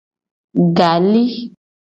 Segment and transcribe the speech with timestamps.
[0.77, 1.25] Gali.